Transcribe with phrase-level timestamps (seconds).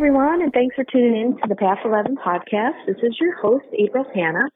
[0.00, 2.86] everyone, and thanks for tuning in to the Path 11 podcast.
[2.86, 4.48] This is your host, April Hanna.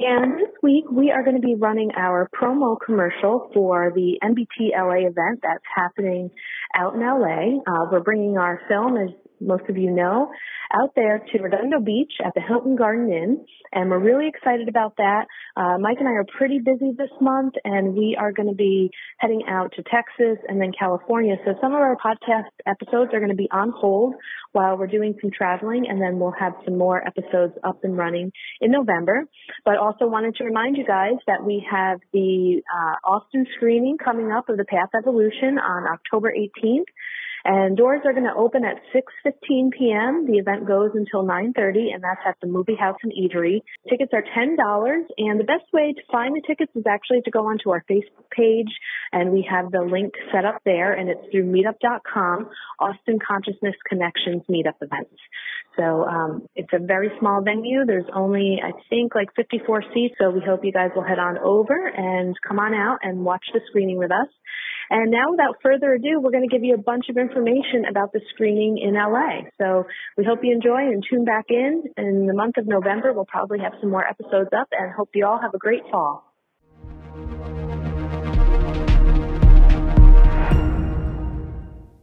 [0.00, 4.74] And this week we are going to be running our promo commercial for the MBT
[4.76, 6.32] LA event that's happening
[6.74, 7.60] out in LA.
[7.62, 9.10] Uh, we're bringing our film, as
[9.40, 10.30] most of you know,
[10.72, 14.96] out there to Redondo Beach at the Hilton Garden Inn, and we're really excited about
[14.96, 15.26] that.
[15.56, 18.90] Uh, Mike and I are pretty busy this month, and we are going to be
[19.18, 21.36] heading out to Texas and then California.
[21.44, 24.14] So some of our podcast episodes are going to be on hold
[24.52, 28.32] while we're doing some traveling, and then we'll have some more episodes up and running
[28.60, 29.24] in November.
[29.64, 34.30] But also wanted to remind you guys that we have the uh, Austin screening coming
[34.30, 36.88] up of the Path Evolution on October 18th.
[37.44, 40.26] And doors are going to open at 6:15 p.m.
[40.26, 43.62] The event goes until 9:30, and that's at the Movie House and Eatery.
[43.88, 47.30] Tickets are ten dollars, and the best way to find the tickets is actually to
[47.30, 48.72] go onto our Facebook page,
[49.12, 52.50] and we have the link set up there, and it's through Meetup.com,
[52.80, 55.14] Austin Consciousness Connections Meetup events.
[55.78, 57.84] So um, it's a very small venue.
[57.86, 60.14] There's only, I think, like 54 seats.
[60.20, 63.44] So we hope you guys will head on over and come on out and watch
[63.54, 64.26] the screening with us.
[64.90, 68.12] And now, without further ado, we're going to give you a bunch of information about
[68.14, 69.42] the screening in LA.
[69.58, 69.86] So
[70.16, 71.84] we hope you enjoy and tune back in.
[71.98, 75.26] In the month of November, we'll probably have some more episodes up and hope you
[75.26, 76.24] all have a great fall.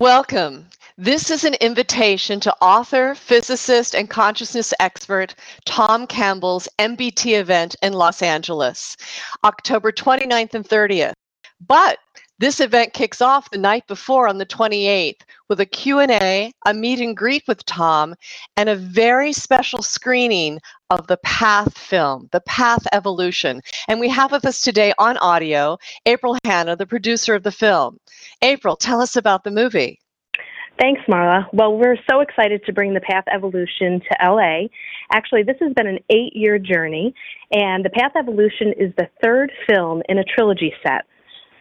[0.00, 0.66] Welcome.
[0.98, 7.92] This is an invitation to author, physicist, and consciousness expert Tom Campbell's MBT event in
[7.92, 8.96] Los Angeles,
[9.44, 11.12] October 29th and 30th.
[11.66, 11.98] But
[12.42, 16.98] this event kicks off the night before on the 28th with a Q&A, a meet
[16.98, 18.16] and greet with Tom,
[18.56, 20.58] and a very special screening
[20.90, 23.60] of the Path film, The Path Evolution.
[23.86, 27.98] And we have with us today on audio April Hanna, the producer of the film.
[28.42, 30.00] April, tell us about the movie.
[30.80, 31.46] Thanks, Marla.
[31.52, 34.66] Well, we're so excited to bring the Path Evolution to LA.
[35.12, 37.14] Actually, this has been an eight year journey,
[37.52, 41.02] and the Path Evolution is the third film in a trilogy set.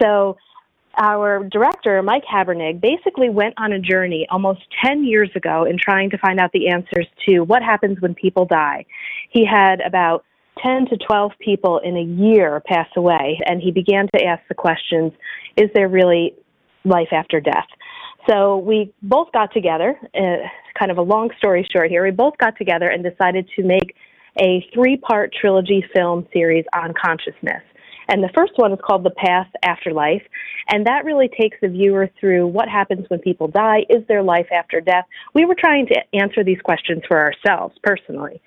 [0.00, 0.38] So,
[0.96, 6.10] our director, Mike Habernig, basically went on a journey almost 10 years ago in trying
[6.10, 8.84] to find out the answers to what happens when people die.
[9.30, 10.24] He had about
[10.62, 14.54] 10 to 12 people in a year pass away, and he began to ask the
[14.54, 15.12] questions
[15.56, 16.34] is there really
[16.84, 17.66] life after death?
[18.28, 20.48] So we both got together, uh,
[20.78, 23.96] kind of a long story short here, we both got together and decided to make
[24.40, 27.62] a three part trilogy film series on consciousness.
[28.08, 30.22] And the first one is called The Path Afterlife.
[30.68, 33.80] And that really takes the viewer through what happens when people die.
[33.88, 35.04] Is there life after death?
[35.34, 38.40] We were trying to answer these questions for ourselves personally.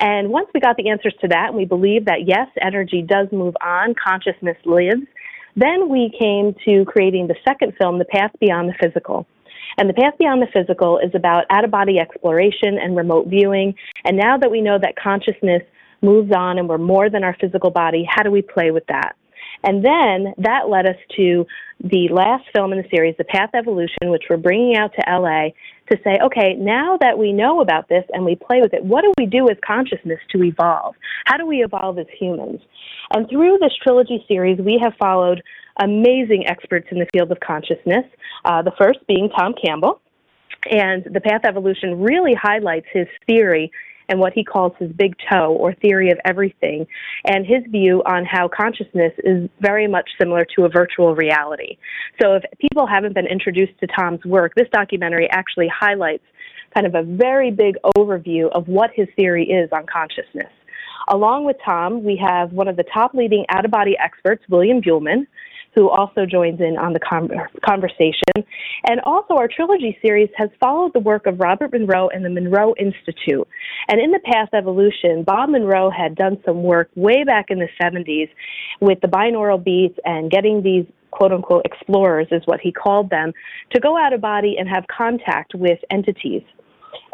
[0.00, 3.26] And once we got the answers to that, and we believe that yes, energy does
[3.32, 5.02] move on, consciousness lives,
[5.56, 9.26] then we came to creating the second film, The Path Beyond the Physical.
[9.76, 13.74] And The Path Beyond the Physical is about out of body exploration and remote viewing.
[14.04, 15.62] And now that we know that consciousness
[16.02, 19.16] moves on and we're more than our physical body, how do we play with that?
[19.64, 21.46] And then that led us to
[21.82, 25.50] the last film in the series, The Path Evolution, which we're bringing out to LA
[25.90, 29.02] to say, okay, now that we know about this and we play with it, what
[29.02, 30.94] do we do as consciousness to evolve?
[31.24, 32.60] How do we evolve as humans?
[33.12, 35.42] And through this trilogy series, we have followed
[35.82, 38.04] amazing experts in the field of consciousness,
[38.44, 40.00] uh, the first being Tom Campbell.
[40.70, 43.70] And the Path Evolution really highlights his theory
[44.08, 46.86] and what he calls his big toe or theory of everything,
[47.24, 51.76] and his view on how consciousness is very much similar to a virtual reality.
[52.20, 56.24] So if people haven't been introduced to Tom's work, this documentary actually highlights
[56.74, 60.52] kind of a very big overview of what his theory is on consciousness.
[61.08, 64.82] Along with Tom, we have one of the top leading out of body experts, William
[64.82, 65.26] Buhlman,
[65.78, 66.98] who also joins in on the
[67.64, 68.44] conversation.
[68.88, 72.74] And also, our trilogy series has followed the work of Robert Monroe and the Monroe
[72.80, 73.46] Institute.
[73.86, 77.68] And in the Path Evolution, Bob Monroe had done some work way back in the
[77.80, 78.28] 70s
[78.80, 83.32] with the binaural beats and getting these quote unquote explorers, is what he called them,
[83.70, 86.42] to go out of body and have contact with entities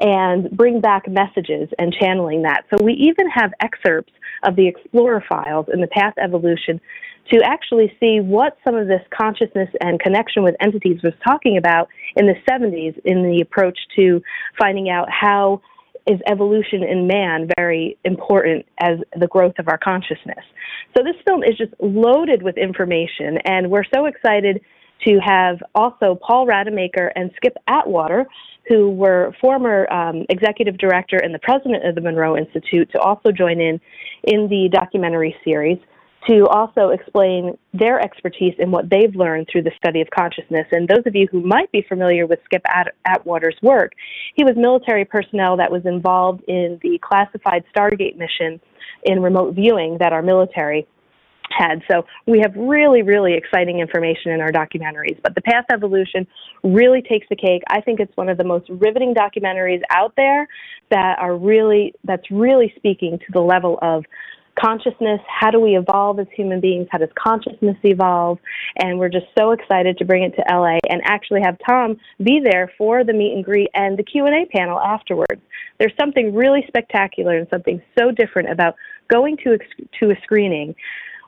[0.00, 2.64] and bring back messages and channeling that.
[2.70, 4.12] So we even have excerpts
[4.42, 6.80] of the Explorer files in the Path Evolution
[7.32, 11.88] to actually see what some of this consciousness and connection with entities was talking about
[12.16, 14.20] in the 70s in the approach to
[14.58, 15.60] finding out how
[16.06, 20.44] is evolution in man very important as the growth of our consciousness.
[20.96, 24.60] So this film is just loaded with information, and we're so excited
[25.06, 28.26] to have also Paul Rademacher and Skip Atwater,
[28.68, 33.32] who were former um, executive director and the president of the Monroe Institute, to also
[33.32, 33.80] join in
[34.24, 35.78] in the documentary series
[36.28, 40.66] to also explain their expertise in what they've learned through the study of consciousness.
[40.72, 42.62] And those of you who might be familiar with Skip
[43.04, 43.92] Atwater's work,
[44.34, 48.60] he was military personnel that was involved in the classified Stargate mission
[49.04, 50.86] in remote viewing that our military
[51.50, 51.82] had.
[51.90, 55.20] So we have really, really exciting information in our documentaries.
[55.22, 56.26] But The Path Evolution
[56.62, 57.62] really takes the cake.
[57.68, 60.48] I think it's one of the most riveting documentaries out there
[60.90, 64.04] that are really that's really speaking to the level of
[64.58, 65.20] consciousness.
[65.28, 66.88] How do we evolve as human beings?
[66.90, 68.38] How does consciousness evolve?
[68.76, 72.40] And we're just so excited to bring it to LA and actually have Tom be
[72.42, 75.40] there for the meet and greet and the Q&A panel afterwards.
[75.78, 78.74] There's something really spectacular and something so different about
[79.10, 79.58] going to a,
[80.00, 80.74] to a screening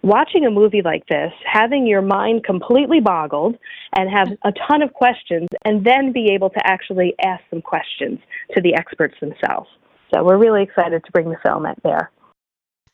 [0.02, 3.56] watching a movie like this, having your mind completely boggled
[3.96, 8.18] and have a ton of questions, and then be able to actually ask some questions
[8.54, 9.68] to the experts themselves.
[10.14, 12.12] So we're really excited to bring the film there.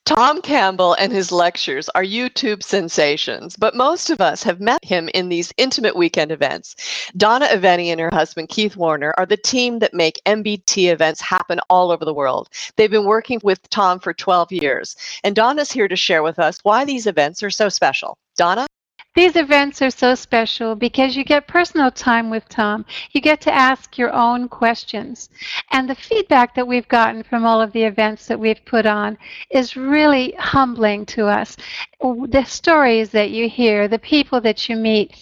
[0.05, 5.09] Tom Campbell and his lectures are YouTube sensations, but most of us have met him
[5.13, 6.75] in these intimate weekend events.
[7.15, 11.61] Donna Aveni and her husband Keith Warner are the team that make MBT events happen
[11.69, 12.49] all over the world.
[12.75, 16.59] They've been working with Tom for 12 years, and Donna's here to share with us
[16.63, 18.17] why these events are so special.
[18.35, 18.67] Donna?
[19.15, 22.83] These events are so special because you get personal time with Tom.
[23.11, 25.29] You get to ask your own questions.
[25.71, 29.19] And the feedback that we've gotten from all of the events that we've put on
[29.51, 31.55] is really humbling to us.
[32.01, 35.15] The stories that you hear, the people that you meet,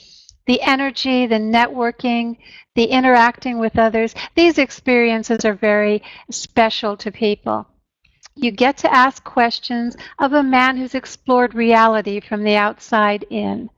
[0.47, 2.37] the energy, the networking,
[2.75, 7.67] the interacting with others, these experiences are very special to people.
[8.41, 13.69] You get to ask questions of a man who's explored reality from the outside in.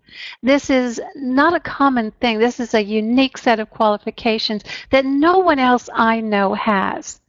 [0.41, 2.39] This is not a common thing.
[2.39, 7.19] This is a unique set of qualifications that no one else I know has.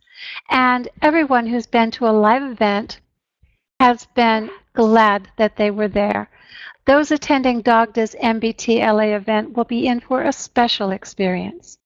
[0.48, 3.00] And everyone who's been to a live event
[3.80, 6.30] has been glad that they were there.
[6.86, 11.78] Those attending Dagda's MBT LA event will be in for a special experience.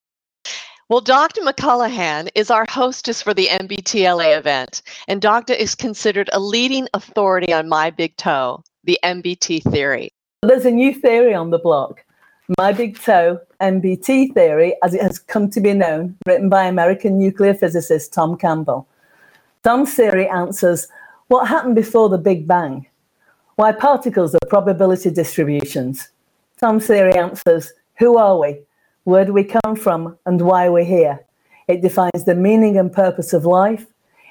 [0.89, 1.41] Well, Dr.
[1.41, 7.53] McCullahan is our hostess for the MBTLA event, and Dagda is considered a leading authority
[7.53, 10.11] on my big toe, the MBT theory.
[10.41, 12.03] There's a new theory on the block,
[12.57, 17.19] my big toe MBT theory, as it has come to be known, written by American
[17.19, 18.87] nuclear physicist Tom Campbell.
[19.63, 20.87] Tom's theory answers
[21.27, 22.87] what happened before the Big Bang,
[23.57, 26.09] why particles are probability distributions.
[26.59, 28.59] Tom's theory answers who are we?
[29.09, 31.25] Where do we come from, and why we're here.
[31.67, 33.85] It defines the meaning and purpose of life.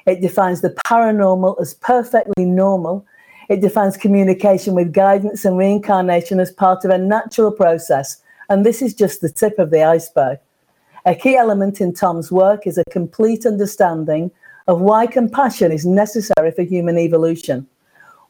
[0.06, 3.06] It defines the paranormal as perfectly normal.
[3.48, 8.22] It defines communication with guidance and reincarnation as part of a natural process.
[8.48, 10.38] And this is just the tip of the iceberg.
[11.06, 14.30] A key element in Tom's work is a complete understanding
[14.66, 17.66] of why compassion is necessary for human evolution.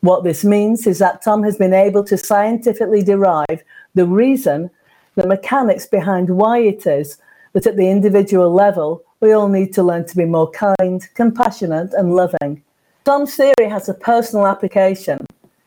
[0.01, 3.63] What this means is that Tom has been able to scientifically derive
[3.95, 4.71] the reason
[5.19, 7.19] the mechanics behind why it is
[7.53, 11.93] that at the individual level, we all need to learn to be more kind, compassionate,
[11.95, 12.63] and loving.
[13.05, 15.27] Tom's theory has a personal application.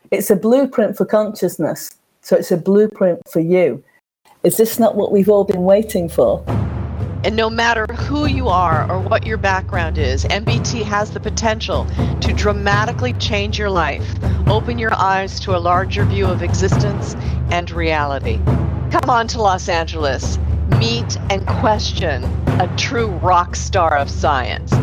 [0.10, 3.84] It's a blueprint for consciousness, so it's a blueprint for you.
[4.44, 6.46] Is this not what we've all been waiting for?
[7.26, 11.86] And no matter who you are or what your background is, MBT has the potential
[12.22, 14.08] to dramatically change your life,
[14.48, 17.16] open your eyes to a larger view of existence
[17.52, 18.40] and reality.
[18.92, 20.38] Come on to Los Angeles.
[20.78, 22.26] Meet and question
[22.60, 24.74] a true rock star of science.